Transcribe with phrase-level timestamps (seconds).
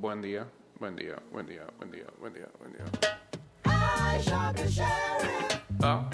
[0.00, 0.46] buen día,
[0.78, 2.84] buen día, buen día, buen día, buen día, buen día.
[5.82, 6.08] Ah,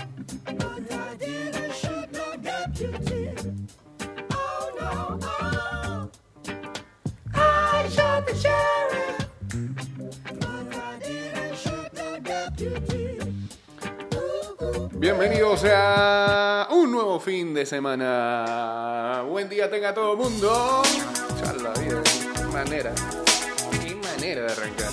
[14.99, 19.23] bienvenidos a un nuevo fin de semana.
[19.29, 20.83] Buen día tenga todo el mundo.
[21.41, 22.03] Charla vida,
[22.35, 22.93] qué manera,
[24.35, 24.93] de arrancar.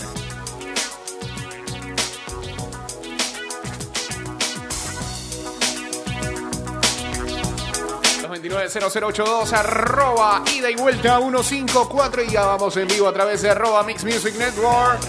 [8.22, 13.50] Los 290082 arroba ida y vuelta 154 y ya vamos en vivo a través de
[13.50, 15.00] arroba Mix Music Network.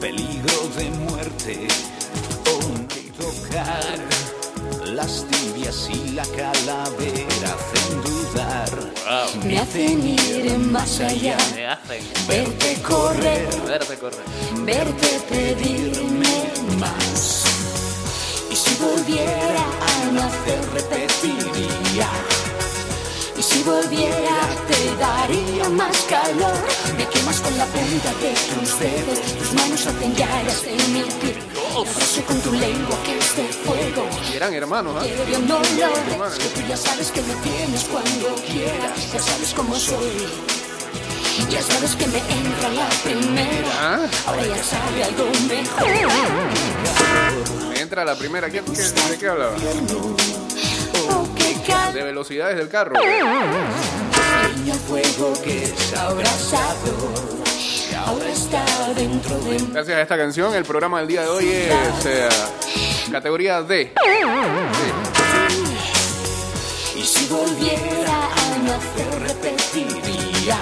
[0.00, 1.68] peligro de muerte
[4.98, 8.70] las tibias y la calavera hacen dudar
[9.44, 14.24] Me hacen ir más allá, Me hacen verte correr, verte correr.
[14.64, 16.36] verte pedirme
[16.80, 17.44] más.
[18.50, 22.08] Y si volviera a nacer repetiría.
[23.38, 26.58] Y si volviera te daría más calor.
[26.98, 31.47] Me quemas con la punta de tus dedos, tus manos hacen llagas en mi piel.
[31.80, 34.08] Abrazo con tu lengua que es de fuego.
[34.32, 35.02] Y eran hermanos, ¿ah?
[35.02, 35.60] Quiero no lo
[36.24, 40.26] ves, que tú ya sabes que me tienes cuando quieras, ya sabes cómo soy.
[41.50, 44.00] Ya sabes que me entra la primera, ¿Ah?
[44.26, 45.86] ahora ya sabe algo mejor.
[47.70, 48.50] Me entra la primera.
[48.50, 48.72] ¿Qué, qué-
[49.10, 49.52] ¿De qué hablaba?
[51.10, 51.28] Oh,
[51.94, 52.94] De velocidades del carro.
[52.94, 57.38] cariño fuego que es abrasador,
[58.04, 59.68] ahora está dentro de mí.
[59.72, 62.28] Gracias a esta canción, el programa del día de hoy es eh,
[63.10, 63.92] categoría D.
[66.96, 70.58] Y si volviera a nacer repetiría.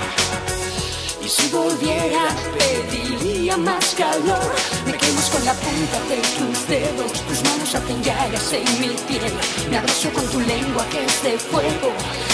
[1.47, 2.27] Si volviera
[2.59, 4.53] pediría más calor.
[4.85, 7.13] Me quemas con la punta de tus dedos.
[7.13, 9.33] Tus manos hacen llagas en mi piel.
[9.71, 11.93] Me abrazo con tu lengua que es de fuego.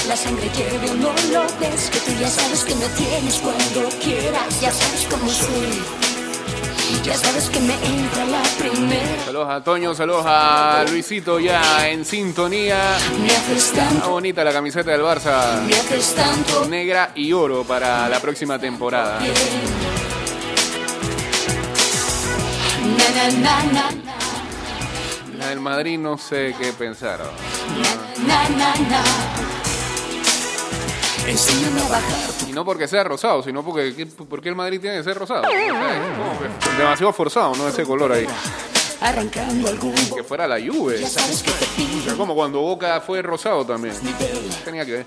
[0.08, 1.90] La sangre hierve o no lo ves.
[1.90, 4.60] Que tú ya sabes que me tienes cuando quieras.
[4.62, 6.11] Ya sabes cómo soy.
[7.04, 9.24] Ya sabes que me entra la primera.
[9.24, 12.96] Saludos a Toño, saludos a Luisito ya en sintonía.
[13.54, 15.60] Está bonita la camiseta del Barça.
[16.68, 19.18] Negra y oro para la próxima temporada.
[25.38, 27.20] La del Madrid no sé qué pensar.
[31.26, 34.80] Enséñame a bajar Y no porque sea rosado, sino porque ¿qué- ¿por qué el Madrid
[34.80, 35.42] tiene que ser rosado?
[36.78, 37.68] Demasiado forzado, ¿no?
[37.68, 38.26] Ese color ahí.
[39.00, 43.94] arrancando algún Que fuera la pido Como cuando Boca fue rosado también.
[44.64, 45.06] Tenía que ver.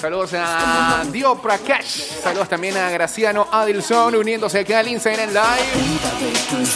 [0.00, 2.02] Saludos a Dio Prakash.
[2.22, 6.68] Saludos también a Graciano Adilson uniéndose aquí al Instagram Live.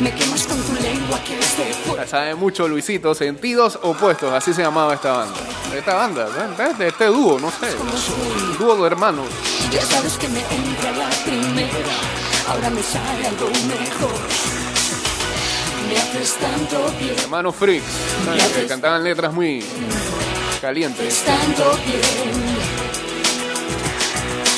[0.00, 4.94] Me quemas con tu lengua que de sabe mucho Luisito, sentidos opuestos, así se llamaba
[4.94, 5.38] esta banda.
[5.76, 6.26] Esta banda.
[6.78, 7.68] De este dúo, no sé.
[8.58, 9.26] Dúo de hermanos.
[9.70, 11.92] Ya sabes que me entra la primera.
[12.48, 14.20] Ahora me sale algo mejor.
[15.88, 17.14] Me haces tanto bien.
[17.18, 17.92] Hermanos Freaks.
[18.54, 19.62] Que cantaban letras muy
[20.62, 21.14] calientes.
[21.14, 22.60] Es tanto bien.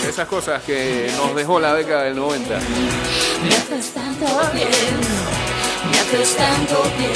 [0.09, 2.61] Esas cosas que nos dejó la década del 90.
[3.43, 5.31] Me haces tanto bien.
[5.91, 7.12] Me haces tanto bien.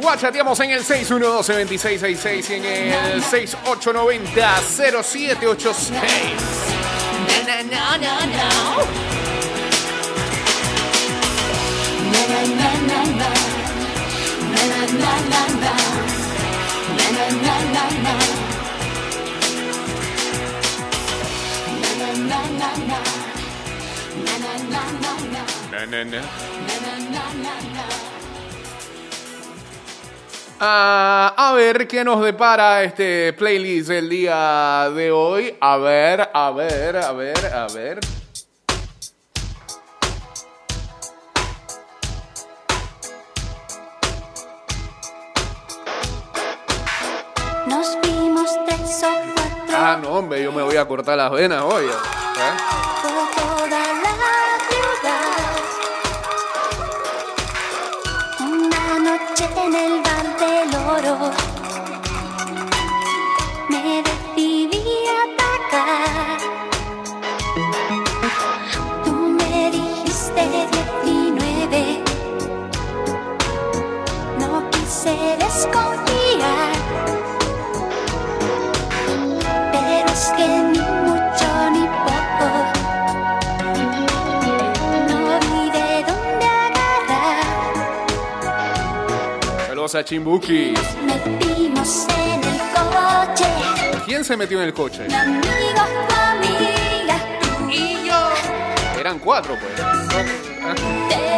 [0.00, 5.92] Guachateamos en el 612-2666 y en el 6890-0786.
[7.46, 8.48] Na, na, na, na, na.
[12.12, 13.30] Na, na, na, na, na.
[14.54, 15.72] Na, na, na, na, na.
[16.96, 18.14] Na, na, na, na, na.
[21.80, 22.28] Na, na, na, na, na.
[22.28, 23.00] Na, na, na,
[25.70, 26.04] na, na.
[26.04, 26.20] Na.
[30.60, 35.56] Ah, a ver qué nos depara este playlist el día de hoy.
[35.60, 38.00] A ver, a ver, a ver, a ver.
[47.66, 51.62] Nos vimos tres o cuatro Ah, no, hombre, yo me voy a cortar las venas
[51.62, 51.84] hoy.
[51.84, 53.57] ¿eh?
[89.94, 90.74] A Chimbuki.
[91.02, 93.46] Metimos en el coche,
[94.04, 95.06] ¿Quién se metió en el coche?
[95.08, 95.80] mi amigo,
[96.30, 98.28] amiga, tú y yo.
[99.00, 99.74] Eran cuatro, pues.
[99.76, 99.82] Te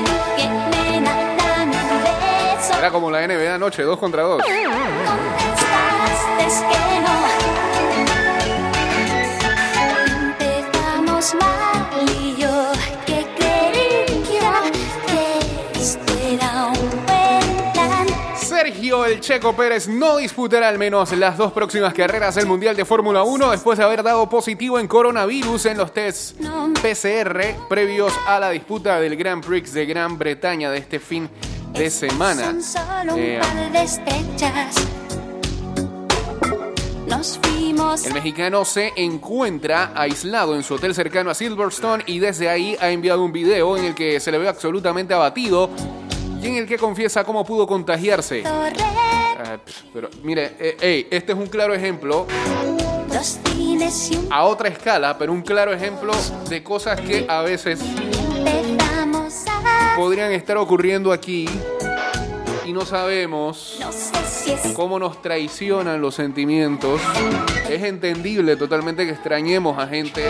[0.02, 2.74] dije, nena, dame un beso.
[2.76, 4.42] Era como la NBA anoche, dos contra dos.
[4.42, 7.49] Contestaste que no.
[19.10, 23.24] El Checo Pérez no disputará al menos las dos próximas carreras del Mundial de Fórmula
[23.24, 26.36] 1 después de haber dado positivo en coronavirus en los tests
[26.80, 31.28] PCR previos a la disputa del Grand Prix de Gran Bretaña de este fin
[31.72, 32.54] de semana.
[33.16, 33.40] Eh,
[38.04, 42.90] El mexicano se encuentra aislado en su hotel cercano a Silverstone y desde ahí ha
[42.90, 45.68] enviado un video en el que se le ve absolutamente abatido
[46.42, 48.42] y en el que confiesa cómo pudo contagiarse.
[48.44, 49.58] Ah,
[49.92, 52.26] pero mire, eh, ey, este es un claro ejemplo
[54.30, 56.12] a otra escala, pero un claro ejemplo
[56.48, 57.80] de cosas que a veces
[59.96, 61.48] podrían estar ocurriendo aquí
[62.64, 63.78] y no sabemos
[64.74, 67.00] cómo nos traicionan los sentimientos.
[67.68, 70.24] Es entendible totalmente que extrañemos a gente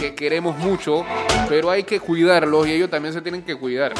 [0.00, 1.04] que queremos mucho,
[1.48, 3.92] pero hay que cuidarlos y ellos también se tienen que cuidar.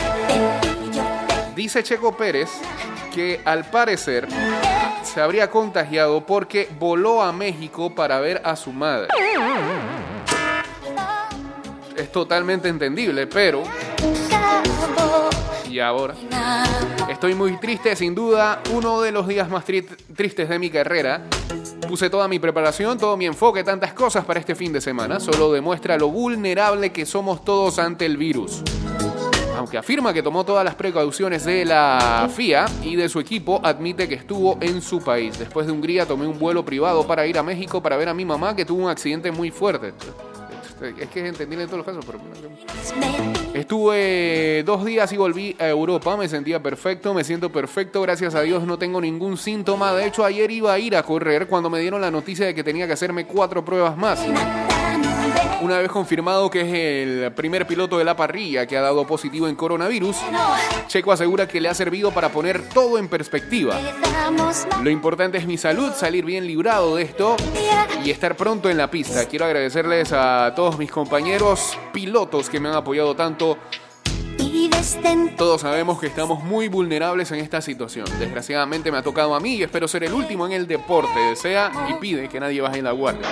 [1.54, 2.50] Dice Checo Pérez
[3.14, 4.26] que al parecer
[5.02, 9.08] se habría contagiado porque voló a México para ver a su madre.
[11.96, 13.62] Es totalmente entendible, pero.
[15.70, 16.14] ¿y ahora?
[17.08, 19.86] Estoy muy triste, sin duda, uno de los días más tri-
[20.16, 21.22] tristes de mi carrera.
[21.86, 25.20] Puse toda mi preparación, todo mi enfoque, tantas cosas para este fin de semana.
[25.20, 28.62] Solo demuestra lo vulnerable que somos todos ante el virus.
[29.64, 34.06] Aunque afirma que tomó todas las precauciones de la FIA y de su equipo, admite
[34.06, 35.38] que estuvo en su país.
[35.38, 38.26] Después de Hungría tomé un vuelo privado para ir a México para ver a mi
[38.26, 39.94] mamá que tuvo un accidente muy fuerte.
[41.00, 42.20] Es que entendible en todos los casos, pero...
[43.54, 48.42] Estuve dos días y volví a Europa, me sentía perfecto, me siento perfecto, gracias a
[48.42, 49.94] Dios no tengo ningún síntoma.
[49.94, 52.62] De hecho, ayer iba a ir a correr cuando me dieron la noticia de que
[52.62, 54.20] tenía que hacerme cuatro pruebas más.
[55.64, 59.48] Una vez confirmado que es el primer piloto de la parrilla que ha dado positivo
[59.48, 60.18] en coronavirus,
[60.88, 63.74] Checo asegura que le ha servido para poner todo en perspectiva.
[64.82, 67.36] Lo importante es mi salud, salir bien librado de esto
[68.04, 69.26] y estar pronto en la pista.
[69.26, 73.56] Quiero agradecerles a todos mis compañeros pilotos que me han apoyado tanto
[75.38, 78.04] Todos sabemos que estamos muy vulnerables en esta situación.
[78.18, 81.18] Desgraciadamente me ha tocado a mí y espero ser el último en el deporte.
[81.30, 83.26] Desea y pide que nadie baje en la guardia.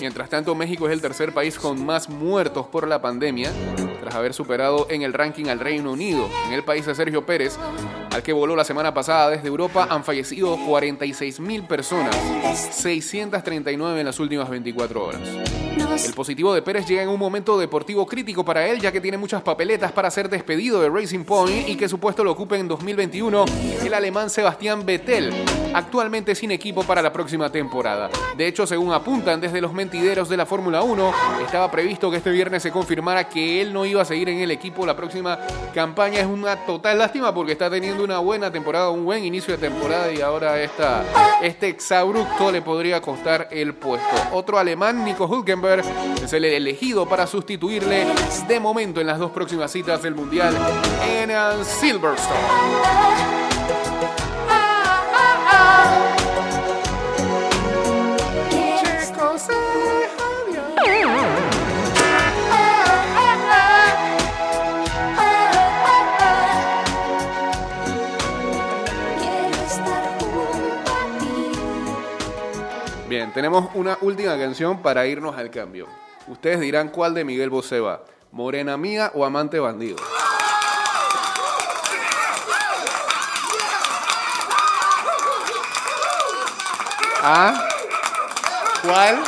[0.00, 3.50] Mientras tanto, México es el tercer país con más muertos por la pandemia,
[4.00, 6.28] tras haber superado en el ranking al Reino Unido.
[6.46, 7.56] En el país de Sergio Pérez,
[8.10, 12.14] al que voló la semana pasada desde Europa, han fallecido 46 mil personas,
[12.72, 15.20] 639 en las últimas 24 horas.
[15.92, 19.18] El positivo de Pérez llega en un momento deportivo crítico para él, ya que tiene
[19.18, 22.66] muchas papeletas para ser despedido de Racing Point y que su puesto lo ocupe en
[22.68, 23.44] 2021
[23.84, 25.30] el alemán Sebastián Vettel,
[25.74, 28.08] actualmente sin equipo para la próxima temporada.
[28.34, 31.12] De hecho, según apuntan desde los mentideros de la Fórmula 1,
[31.44, 34.50] estaba previsto que este viernes se confirmara que él no iba a seguir en el
[34.50, 35.38] equipo la próxima
[35.74, 36.20] campaña.
[36.20, 40.10] Es una total lástima porque está teniendo una buena temporada, un buen inicio de temporada
[40.10, 41.04] y ahora esta,
[41.42, 44.16] este exabrupto le podría costar el puesto.
[44.32, 48.06] Otro alemán, Nico Hülkenberg, es el elegido para sustituirle
[48.46, 50.54] de momento en las dos próximas citas del Mundial
[51.08, 51.36] en eh,
[51.80, 54.23] Silverstone.
[73.54, 75.86] Tenemos una última canción para irnos al cambio.
[76.26, 79.96] Ustedes dirán cuál de Miguel Bosé va, Morena Mía o Amante Bandido.
[87.22, 87.68] ¿Ah?
[88.82, 89.22] ¿Cuál?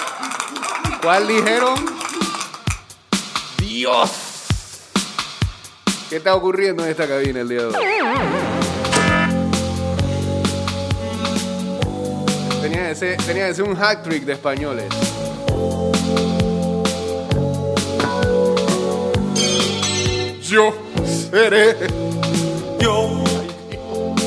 [1.00, 1.74] ¿Cuál dijeron?
[3.58, 4.10] Dios.
[6.10, 7.74] ¿Qué está ocurriendo en esta cabina el día de hoy?
[12.86, 14.84] Tenía que ser, tenía que ser un hack trick de españoles.
[20.40, 20.72] Yo
[21.04, 21.76] seré
[22.78, 23.24] Yo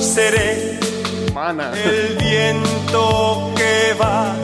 [0.02, 0.78] seré
[1.34, 4.36] mana, el viento que va,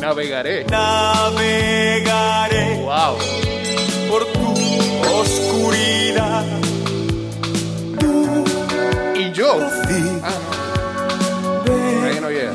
[0.00, 0.64] navegaré.
[0.66, 1.62] navegaré
[2.84, 3.16] Wow.
[4.08, 4.54] por tu
[5.18, 6.44] oscuridad.
[9.16, 9.58] Y yo
[12.20, 12.52] no llega.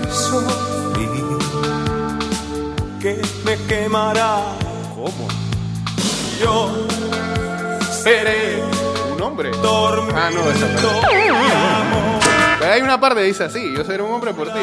[3.07, 4.41] Que me quemará.
[4.93, 5.29] ¿Cómo?
[6.41, 6.85] Yo
[8.03, 8.61] seré
[9.15, 9.49] ¿Un hombre?
[9.63, 10.67] Ah, no, esa
[12.69, 14.59] hay una parte que dice así, yo seré un hombre por ti.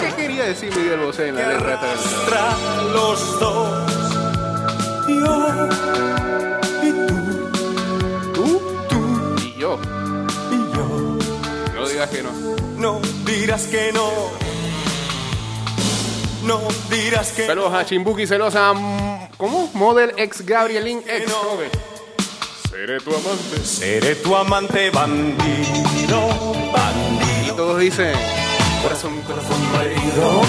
[0.00, 3.90] ¿Qué quería decir Miguel Bosé en la letra de los dos.
[5.08, 5.68] Yo
[6.82, 7.14] y tú,
[8.34, 9.78] Tú tú y yo.
[10.50, 10.84] y yo.
[11.74, 12.32] No digas que no.
[12.76, 14.53] No dirás que no.
[16.44, 16.60] No
[16.90, 18.72] dirás que Saludos a Chimbuki Celosa.
[18.74, 19.70] mm, ¿Cómo?
[19.74, 21.34] Model ex Gabrielín ex no.
[21.34, 21.70] joven.
[22.70, 23.64] Seré tu amante.
[23.64, 25.38] seré tu amante bandido,
[26.04, 27.54] Y bandido.
[27.56, 28.12] todos dicen.
[28.82, 29.72] Corazón, corazón.
[29.72, 30.42] Marido,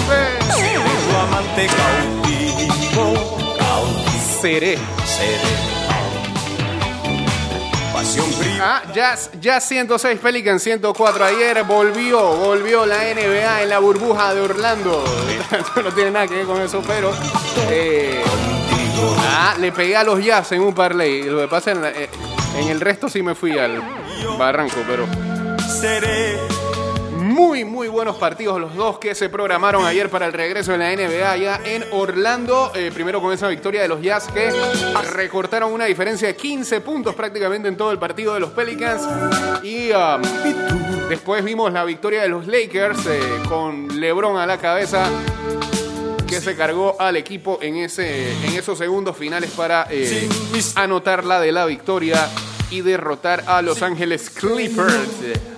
[0.54, 0.74] seré
[1.08, 4.40] tu amante cautivo, cautivo.
[4.42, 4.78] Seré.
[5.06, 5.75] Seré
[8.06, 8.26] pasión.
[8.60, 11.24] Ah, Jazz, Jazz 106, Pelican 104.
[11.24, 15.04] Ayer volvió, volvió la NBA en la burbuja de Orlando.
[15.84, 17.12] no tiene nada que ver con eso, pero.
[17.70, 18.22] eh,
[19.28, 21.24] ah, le pegué a los Jazz en un parlay.
[21.24, 22.08] Lo que pasa en, eh,
[22.56, 23.82] en el resto sí me fui al
[24.38, 25.06] barranco, pero.
[25.80, 26.38] Seré
[27.36, 30.90] Muy, muy buenos partidos los dos que se programaron ayer para el regreso de la
[30.90, 32.72] NBA allá en Orlando.
[32.74, 34.50] Eh, primero con esa victoria de los Jazz que
[35.12, 39.02] recortaron una diferencia de 15 puntos prácticamente en todo el partido de los Pelicans.
[39.62, 40.22] Y um,
[41.10, 45.06] después vimos la victoria de los Lakers eh, con LeBron a la cabeza
[46.26, 50.26] que se cargó al equipo en, ese, en esos segundos finales para eh,
[50.74, 52.30] anotar la de la victoria
[52.70, 55.55] y derrotar a Los Ángeles Clippers.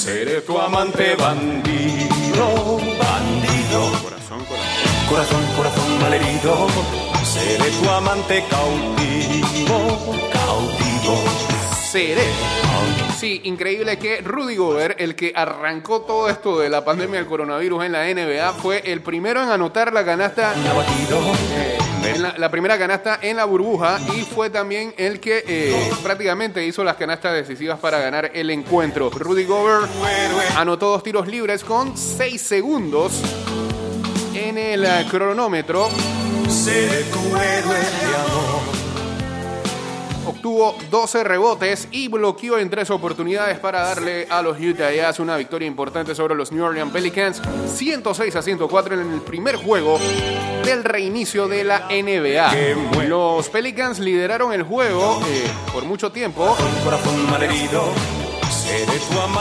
[0.00, 3.80] Seré tu amante bandido, bandido.
[4.02, 5.06] Corazón, corazón.
[5.10, 6.68] Corazón, corazón malherido.
[7.22, 11.22] Seré tu amante cautivo, cautivo.
[11.90, 12.24] Seré.
[13.18, 17.84] Sí, increíble que Rudy Gobert, el que arrancó todo esto de la pandemia del coronavirus
[17.84, 21.79] en la NBA, fue el primero en anotar la canasta, Abatido.
[22.14, 26.64] En la, la primera canasta en la burbuja y fue también el que eh, prácticamente
[26.64, 29.10] hizo las canastas decisivas para ganar el encuentro.
[29.10, 29.90] Rudy Gobert
[30.56, 33.20] anotó dos tiros libres con 6 segundos
[34.34, 35.88] en el cronómetro.
[36.48, 38.79] Seré tu héroe de amor.
[40.26, 45.36] Obtuvo 12 rebotes y bloqueó en tres oportunidades para darle a los Utah Jazz una
[45.36, 49.98] victoria importante sobre los New Orleans Pelicans, 106 a 104 en el primer juego
[50.64, 53.04] del reinicio de la NBA.
[53.08, 56.56] Los Pelicans lideraron el juego eh, por mucho tiempo,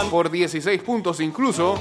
[0.09, 1.75] por 16 puntos incluso,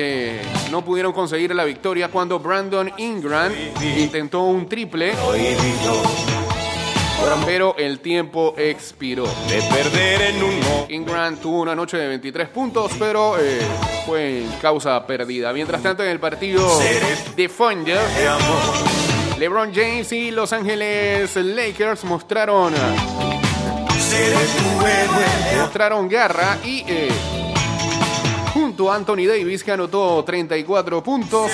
[0.00, 0.40] eh,
[0.70, 3.52] no pudieron conseguir la victoria cuando Brandon Ingram
[3.96, 5.12] intentó un triple,
[7.44, 9.24] pero el tiempo expiró.
[9.48, 13.58] De perder en un mo- Ingram tuvo una noche de 23 puntos, pero eh,
[14.06, 15.52] fue en causa perdida.
[15.52, 16.68] Mientras tanto, en el partido
[17.84, 19.38] de amor.
[19.38, 22.72] LeBron James y Los Ángeles Lakers mostraron,
[25.60, 27.08] mostraron garra y eh,
[28.86, 31.50] Anthony Davis, que anotó 34 puntos,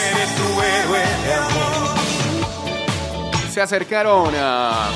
[3.51, 4.91] se acercaron a,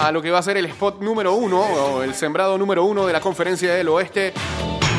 [0.00, 3.06] a lo que va a ser el spot número uno, o el sembrado número uno
[3.06, 4.34] de la conferencia del oeste,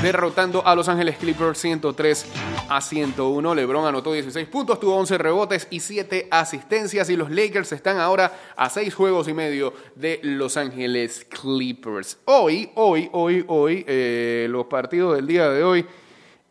[0.02, 2.26] derrotando a Los Ángeles Clippers 103
[2.70, 3.54] a 101.
[3.54, 8.36] LeBron anotó 16 puntos, tuvo 11 rebotes y 7 asistencias, y los Lakers están ahora
[8.56, 12.18] a 6 juegos y medio de Los Ángeles Clippers.
[12.26, 15.86] Hoy, hoy, hoy, hoy, eh, los partidos del día de hoy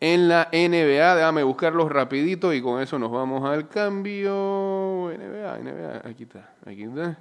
[0.01, 1.15] en la NBA.
[1.15, 5.13] Déjame buscarlos rapidito y con eso nos vamos al cambio.
[5.13, 7.17] NBA, NBA, aquí está, aquí está.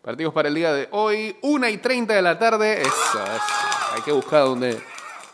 [0.00, 2.80] Partidos para el día de hoy, 1 y 30 de la tarde.
[2.80, 3.94] Esa, esa.
[3.94, 4.80] Hay que buscar donde...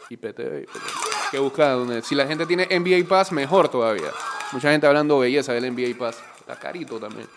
[0.08, 0.82] IPTV, IPTV.
[1.24, 2.02] Hay que buscar donde...
[2.02, 4.10] Si la gente tiene NBA Pass, mejor todavía.
[4.52, 6.20] Mucha gente hablando belleza del NBA Pass.
[6.40, 7.28] Está carito también.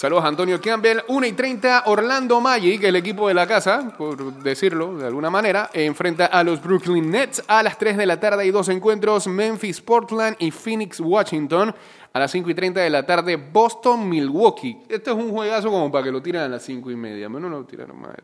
[0.00, 1.00] Saludos a Antonio Campbell.
[1.08, 5.68] 1 y 30, Orlando Magic, el equipo de la casa, por decirlo de alguna manera,
[5.74, 8.44] enfrenta a los Brooklyn Nets a las 3 de la tarde.
[8.44, 11.74] Hay dos encuentros, Memphis, Portland y Phoenix, Washington.
[12.14, 14.78] A las 5 y 30 de la tarde, Boston, Milwaukee.
[14.88, 17.28] Este es un juegazo como para que lo tiren a las 5 y media.
[17.28, 18.14] Menos lo tiraron más.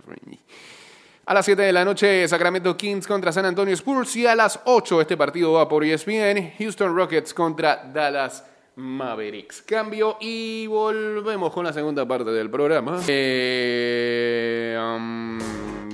[1.26, 4.16] A las 7 de la noche, Sacramento Kings contra San Antonio Spurs.
[4.16, 6.54] Y a las 8, este partido va por ESPN.
[6.59, 9.62] Houston Rockets contra Dallas Mavericks.
[9.62, 13.00] Cambio y volvemos con la segunda parte del programa.
[13.09, 15.38] Eh, um,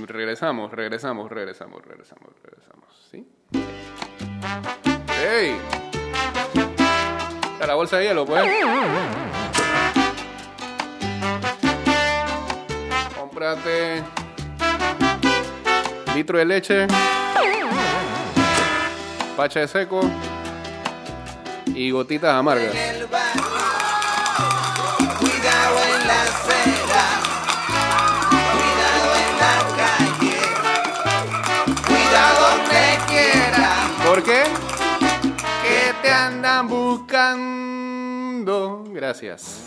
[0.05, 3.09] regresamos, regresamos, regresamos, regresamos, regresamos.
[3.09, 3.25] ¿Sí?
[5.25, 5.55] ¡Ey!
[7.65, 8.43] La bolsa de hielo, pues.
[13.17, 14.03] Cómprate
[16.13, 16.87] litro de leche.
[19.37, 20.01] Pacha de seco
[21.75, 22.73] y gotitas amargas.
[25.19, 27.05] Cuidado en la acera,
[28.53, 30.37] cuidado en la calle,
[31.87, 33.71] cuidado donde quiera.
[34.05, 34.43] ¿Por qué?
[35.63, 38.53] Que te andan buscando.
[38.89, 39.59] Gracias.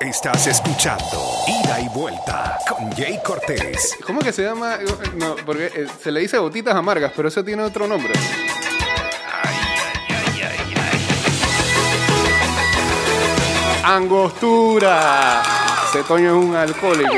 [0.00, 3.96] Estás escuchando Ida y Vuelta con Jay Cortés.
[4.06, 4.78] ¿Cómo que se llama?
[5.16, 8.12] No, porque eh, se le dice gotitas amargas, pero eso tiene otro nombre.
[13.88, 15.42] Angostura.
[15.88, 17.10] Ese Toño es un alcohólico.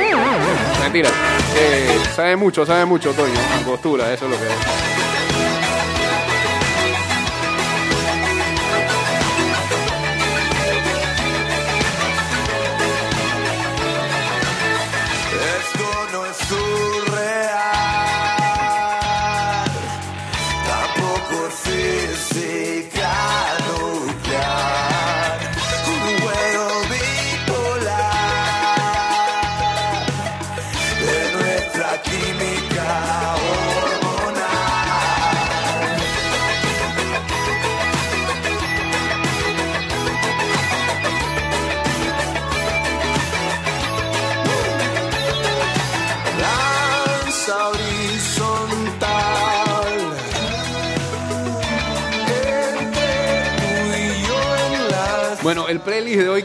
[0.80, 1.10] Mentira.
[1.56, 3.34] Eh, sabe mucho, sabe mucho, Toño.
[3.58, 4.89] Angostura, eso es lo que es.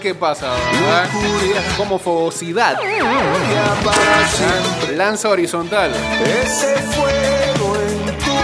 [0.05, 0.53] ¿Qué pasa?
[0.53, 1.09] verdad?
[1.77, 2.77] Como fogosidad.
[4.95, 5.91] Lanza horizontal.
[6.23, 8.35] Ese fuego en tu.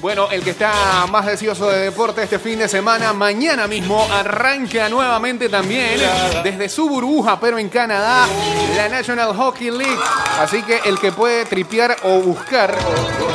[0.00, 4.88] Bueno, el que está más deseoso de deporte este fin de semana, mañana mismo arranca
[4.88, 6.00] nuevamente también
[6.42, 8.26] desde su burbuja, pero en Canadá,
[8.76, 9.98] la National Hockey League.
[10.40, 12.74] Así que el que puede tripear o buscar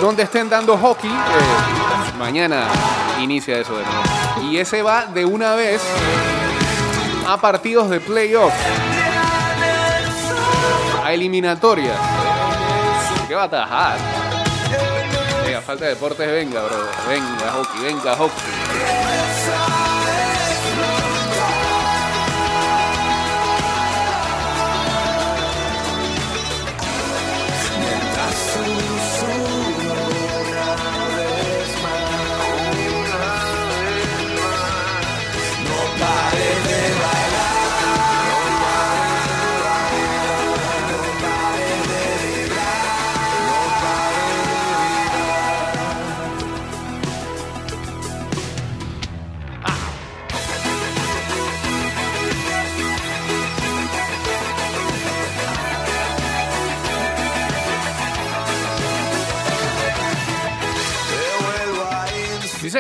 [0.02, 2.66] donde estén dando hockey, eh, mañana
[3.20, 4.23] inicia eso de nuevo.
[4.54, 5.82] Y ese va de una vez
[7.28, 8.54] a partidos de playoff,
[11.04, 11.98] a eliminatorias.
[13.28, 13.98] ¿Qué va a?
[15.44, 16.88] Venga, falta de deportes, venga, bro.
[17.10, 19.23] Venga, hockey, venga, hockey.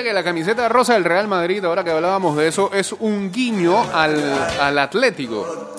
[0.03, 3.89] Que la camiseta rosa del Real Madrid, ahora que hablábamos de eso, es un guiño
[3.93, 4.21] al,
[4.59, 5.73] al Atlético.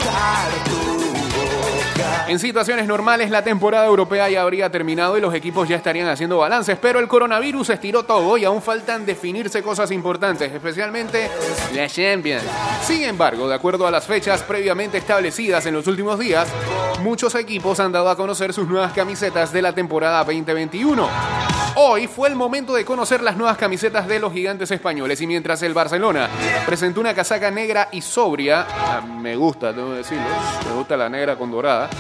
[2.27, 6.39] En situaciones normales, la temporada europea ya habría terminado y los equipos ya estarían haciendo
[6.39, 11.31] balances, pero el coronavirus estiró todo y aún faltan definirse cosas importantes, especialmente
[11.75, 12.45] la Champions.
[12.83, 16.49] Sin embargo, de acuerdo a las fechas previamente establecidas en los últimos días,
[17.03, 21.64] muchos equipos han dado a conocer sus nuevas camisetas de la temporada 2021.
[21.77, 25.61] Hoy fue el momento de conocer las nuevas camisetas de los gigantes españoles y mientras
[25.63, 26.29] el Barcelona
[26.65, 30.25] presentó una casaca negra y sobria, ah, me gusta, tengo que decirlo,
[30.69, 31.91] me gusta la negra con dorada,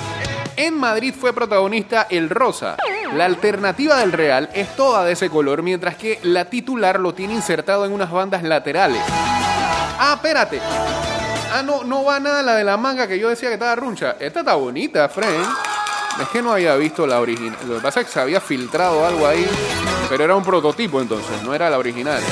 [0.56, 2.76] en Madrid fue protagonista el rosa.
[3.14, 7.34] La alternativa del Real es toda de ese color, mientras que la titular lo tiene
[7.34, 9.02] insertado en unas bandas laterales.
[9.08, 10.60] Ah, espérate.
[11.52, 14.16] Ah, no, no va nada la de la manga que yo decía que estaba runcha.
[14.20, 15.42] Esta está bonita, Fren.
[16.20, 17.58] Es que no había visto la original.
[17.66, 19.46] Lo que pasa es que se había filtrado algo ahí,
[20.08, 22.22] pero era un prototipo entonces, no era la original.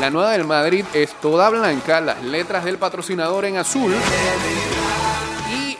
[0.00, 3.92] La nueva del Madrid es toda blanca, las letras del patrocinador en azul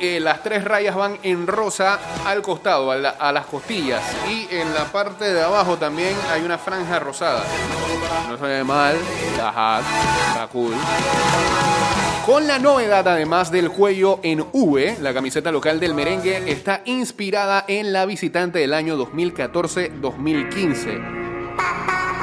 [0.07, 4.03] eh, las tres rayas van en rosa al costado, a, la- a las costillas.
[4.29, 7.43] Y en la parte de abajo también hay una franja rosada.
[8.29, 8.97] No se ve mal,
[9.33, 9.85] está hot,
[10.29, 10.75] está cool.
[12.25, 17.65] Con la novedad, además del cuello en V, la camiseta local del merengue está inspirada
[17.69, 21.13] en la visitante del año 2014-2015.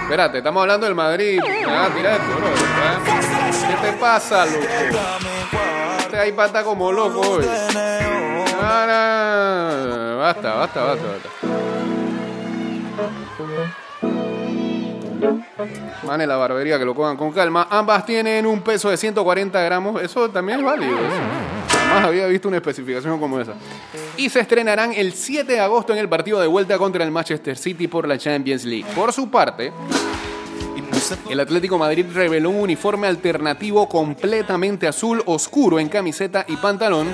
[0.03, 1.39] Espérate, estamos hablando del Madrid.
[1.65, 2.47] Ah, mira esto, bro.
[2.83, 2.99] ¿ah?
[3.69, 4.67] ¿Qué te pasa, loco?
[6.13, 7.43] Este ahí pata como loco hoy.
[10.19, 11.29] Basta, basta, basta, basta.
[16.05, 17.67] Mane la barbería que lo cojan con calma.
[17.67, 20.03] Ambas tienen un peso de 140 gramos.
[20.03, 20.95] Eso también es válido.
[20.99, 21.79] eso.
[21.79, 23.53] Jamás había visto una especificación como esa.
[24.15, 27.57] y se estrenarán el 7 de agosto en el partido de vuelta contra el Manchester
[27.57, 28.85] City por la Champions League.
[28.93, 29.73] Por su parte,
[31.29, 37.13] el Atlético Madrid reveló un uniforme alternativo completamente azul oscuro en camiseta y pantalón,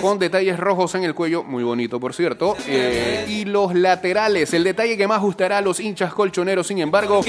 [0.00, 4.52] con detalles rojos en el cuello, muy bonito por cierto, eh, y los laterales.
[4.54, 7.22] El detalle que más gustará a los hinchas colchoneros, sin embargo,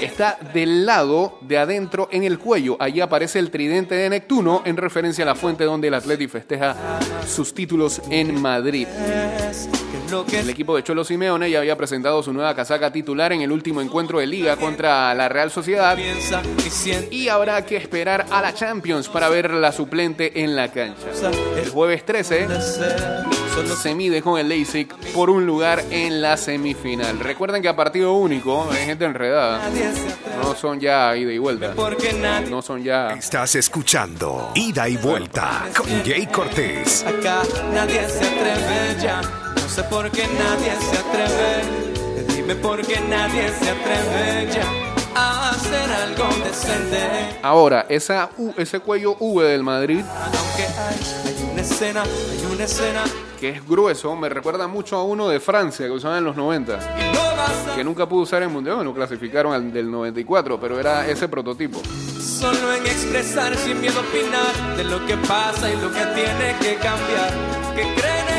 [0.00, 2.76] está del lado de adentro en el cuello.
[2.80, 6.76] Allí aparece el tridente de Neptuno en referencia a la fuente donde el Atlético festeja
[7.26, 8.86] sus títulos en Madrid.
[10.08, 13.82] El equipo de Cholo Simeone ya había presentado su nueva casaca titular en el último
[13.82, 15.98] encuentro de liga contra la Real Sociedad
[17.10, 21.08] y habrá que esperar a la Champions para ver la suplente en la cancha.
[21.56, 22.46] El jueves 13
[23.66, 27.18] se mide con el Leipzig por un lugar en la semifinal.
[27.18, 29.68] Recuerden que a partido único hay gente enredada.
[30.42, 31.74] No son ya ida y vuelta.
[32.48, 37.04] No son ya Estás escuchando Ida y Vuelta con Jay Cortés.
[37.04, 37.42] Acá
[37.72, 39.47] nadie se atreve ya.
[39.68, 42.24] No sé por qué nadie se atreve.
[42.34, 44.64] Dime por qué nadie se atreve ya
[45.14, 47.38] a hacer algo decente.
[47.42, 52.64] Ahora, esa U- ese cuello V del Madrid, Aunque hay, hay una escena, hay una
[52.64, 53.04] escena
[53.38, 56.74] que es grueso, me recuerda mucho a uno de Francia que usaban en los 90.
[56.98, 60.80] y no basta que nunca pudo usar en Mundial, bueno, clasificaron al del 94, pero
[60.80, 61.80] era ese prototipo.
[62.18, 66.74] solo en expresar sin miedo opinar de lo que pasa y lo que tiene que
[66.76, 67.32] cambiar.
[67.76, 68.37] Que cree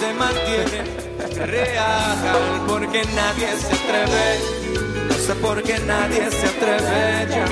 [0.00, 0.82] se mantiene
[1.46, 4.40] real porque nadie se atreve.
[5.08, 7.44] No sé por qué nadie se atreve ya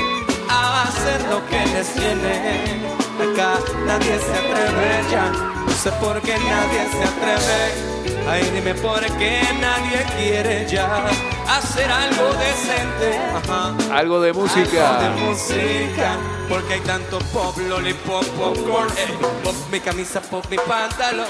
[0.49, 2.81] a hacer lo que les viene.
[3.21, 5.31] Acá nadie se atreve ya.
[5.67, 7.99] No sé por qué nadie se atreve.
[8.29, 11.07] Ay, dime por qué nadie quiere ya
[11.49, 13.19] hacer algo decente.
[13.37, 13.75] Ajá.
[13.97, 14.99] Algo de Algo música.
[15.01, 16.17] de música,
[16.49, 19.17] porque hay tanto pop, lollipop, popcorn, eh.
[19.43, 21.27] pop mi camisa, pop mi pantalón,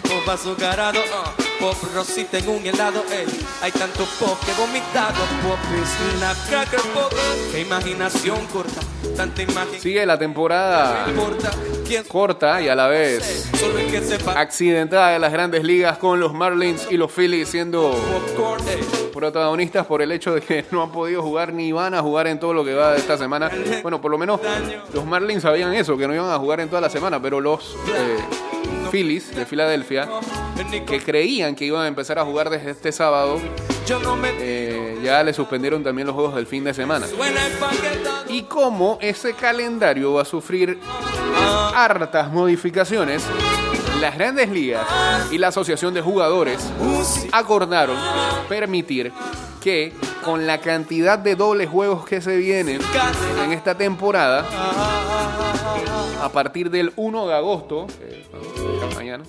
[0.00, 3.02] pop azucarado, uh, pop rosita en un helado,
[3.60, 5.58] hay tanto pop que he vomitado, pop
[6.16, 7.12] snap cracker pop,
[7.50, 8.80] qué imaginación corta,
[9.16, 9.80] tanta imagen.
[9.80, 11.06] Sigue la temporada
[12.08, 13.50] corta y a la vez
[14.34, 17.94] accidentada de las grandes ligas con los Marlins y los Phillies siendo
[19.12, 22.40] protagonistas por el hecho de que no han podido jugar ni van a jugar en
[22.40, 23.50] todo lo que va de esta semana.
[23.82, 24.40] Bueno, por lo menos
[24.94, 27.76] los Marlins sabían eso, que no iban a jugar en toda la semana, pero los
[27.94, 28.18] eh,
[28.92, 30.06] Phillies de Filadelfia,
[30.86, 33.40] que creían que iban a empezar a jugar desde este sábado,
[34.38, 37.06] eh, ya le suspendieron también los juegos del fin de semana.
[38.28, 40.78] Y como ese calendario va a sufrir
[41.74, 43.24] hartas modificaciones,
[43.98, 44.86] las grandes ligas
[45.30, 46.60] y la asociación de jugadores
[47.32, 47.96] acordaron
[48.46, 49.10] permitir
[49.62, 49.92] que
[50.24, 52.80] con la cantidad de dobles juegos que se vienen
[53.44, 54.44] en esta temporada,
[56.20, 58.26] a partir del 1 de agosto, eh,
[58.96, 59.24] mañana,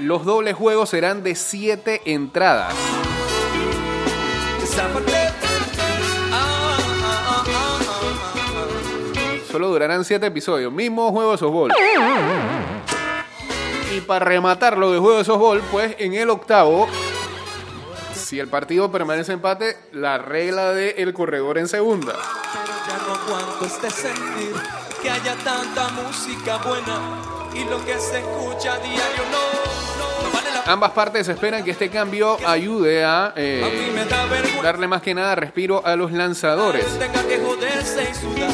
[0.00, 2.74] los dobles juegos serán de 7 entradas.
[9.50, 10.72] Solo durarán 7 episodios.
[10.72, 11.70] Mismo juego de softball.
[13.92, 16.88] Y para rematar lo de juego de softball, pues en el octavo,
[18.14, 22.14] si el partido permanece empate, la regla de el corredor en segunda.
[22.14, 24.54] Pero ya no este sentir
[25.02, 27.20] que haya tanta música buena
[27.54, 30.72] y lo que se escucha a diario no, no vale la pena.
[30.72, 34.06] Ambas partes esperan que este cambio ayude a A eh,
[34.62, 36.82] darle más que nada respiro a los lanzadores.
[36.86, 38.50] que tenga que joderse y sudar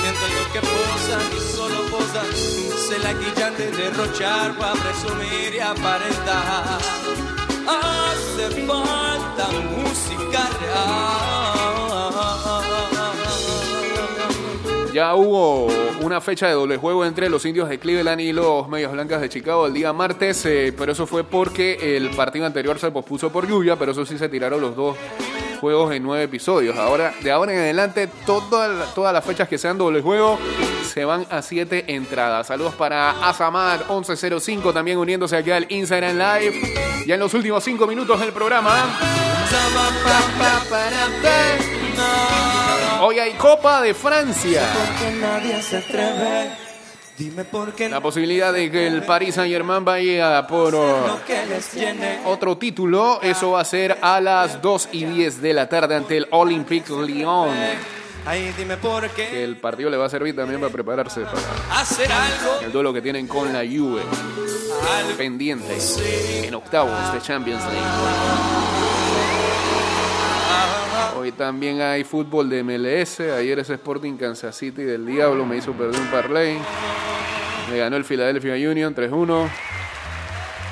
[0.00, 2.49] mientras los que posan y solo posan se
[3.02, 6.78] la quillan de derrochar para presumir y aparentar.
[7.66, 11.60] Hace falta música real.
[14.92, 15.68] Ya hubo
[16.02, 19.28] una fecha de doble juego entre los indios de Cleveland y los medias blancas de
[19.28, 23.46] Chicago el día martes, eh, pero eso fue porque el partido anterior se pospuso por
[23.46, 24.96] lluvia, pero eso sí se tiraron los dos
[25.60, 26.76] juegos en nueve episodios.
[26.76, 30.38] Ahora, de ahora en adelante, todas todas las fechas que sean doble juego
[30.92, 32.46] se van a siete entradas.
[32.46, 37.04] Saludos para Asamad1105 también uniéndose aquí al Instagram Live.
[37.06, 38.98] Ya en los últimos cinco minutos del programa.
[43.02, 44.62] Hoy hay Copa de Francia.
[47.90, 50.74] La posibilidad de que el Paris Saint Germain vaya por
[52.24, 56.16] otro título, eso va a ser a las 2 y 10 de la tarde ante
[56.16, 57.50] el Olympique Lyon.
[58.26, 62.10] Ay, dime por Que el partido le va a servir también para prepararse para hacer
[62.12, 62.60] algo.
[62.62, 64.02] el duelo que tienen con la Juve
[65.16, 65.76] pendiente
[66.46, 68.99] en octavos de Champions League.
[71.20, 73.20] Hoy también hay fútbol de MLS.
[73.20, 76.56] Ayer ese Sporting Kansas City del Diablo me hizo perder un parlay.
[77.70, 79.50] Me ganó el Philadelphia Union 3-1.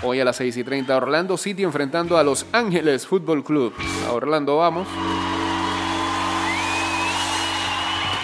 [0.05, 3.75] Hoy a las 6 y 30 Orlando City enfrentando a Los Ángeles Fútbol Club.
[4.07, 4.89] A Orlando vamos.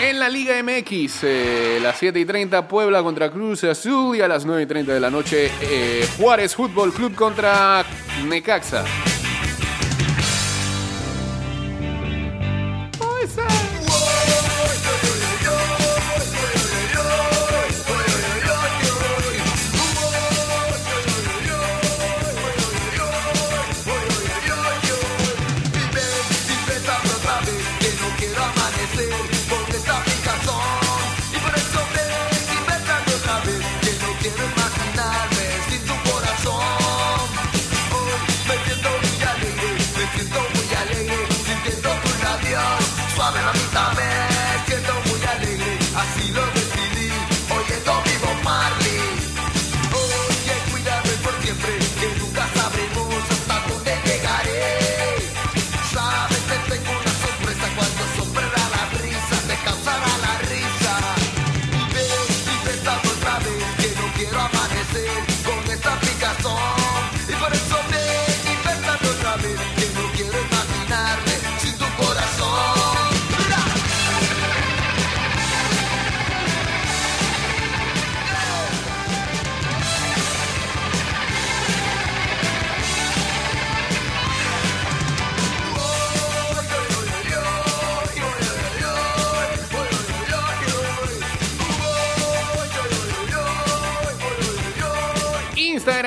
[0.01, 4.29] En la Liga MX, eh, las 7 y 30 Puebla contra Cruz Azul y a
[4.29, 7.85] las 9 y 30 de la noche eh, Juárez Fútbol Club contra
[8.27, 8.83] Necaxa.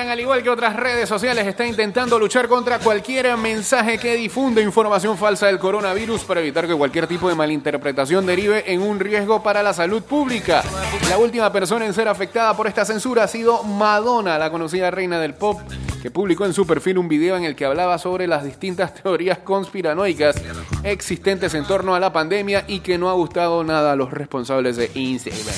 [0.08, 5.18] Al igual que otras redes sociales, está intentando luchar contra cualquier mensaje que difunde información
[5.18, 9.62] falsa del coronavirus para evitar que cualquier tipo de malinterpretación derive en un riesgo para
[9.62, 10.62] la salud pública.
[11.10, 15.20] La última persona en ser afectada por esta censura ha sido Madonna, la conocida reina
[15.20, 15.60] del pop,
[16.00, 19.38] que publicó en su perfil un video en el que hablaba sobre las distintas teorías
[19.40, 20.36] conspiranoicas
[20.84, 24.76] existentes en torno a la pandemia y que no ha gustado nada a los responsables
[24.76, 25.54] de Instagram.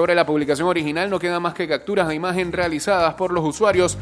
[0.00, 3.98] Sobre la publicación original no queda más que capturas de imagen realizadas por los usuarios,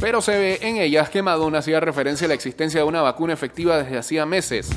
[0.00, 3.34] pero se ve en ellas que Madonna hacía referencia a la existencia de una vacuna
[3.34, 4.70] efectiva desde hacía meses.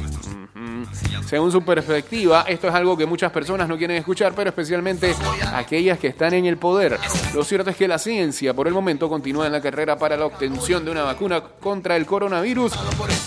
[1.27, 5.15] Según su perspectiva, esto es algo que muchas personas no quieren escuchar, pero especialmente
[5.53, 6.99] aquellas que están en el poder.
[7.33, 10.25] Lo cierto es que la ciencia por el momento continúa en la carrera para la
[10.25, 12.73] obtención de una vacuna contra el coronavirus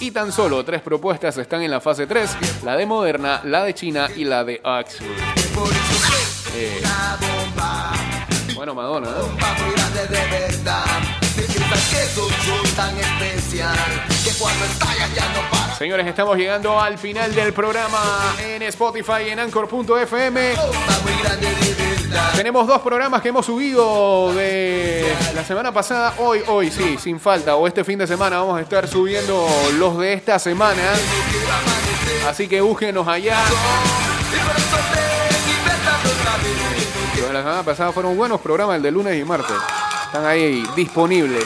[0.01, 3.73] y tan solo tres propuestas están en la fase 3, la de Moderna, la de
[3.73, 5.09] China y la de Oxford.
[6.55, 6.81] Eh,
[8.75, 9.27] bueno, Madonna, ¿no?
[9.27, 10.85] bomba muy grande de verdad.
[11.35, 13.77] Si piensas que es un show tan especial,
[14.25, 15.75] que cuando estallas ya no para.
[15.75, 20.55] Señores, estamos llegando al final del programa en Spotify en Anchor.fm.
[22.37, 26.15] Tenemos dos programas que hemos subido de la semana pasada.
[26.19, 27.57] Hoy, hoy, sí, sin falta.
[27.57, 29.47] O este fin de semana vamos a estar subiendo
[29.79, 30.83] los de esta semana.
[32.29, 33.37] Así que búsquenos allá.
[37.19, 39.57] Los de la semana pasada fueron buenos programas, el de lunes y martes.
[40.07, 41.45] Están ahí disponibles.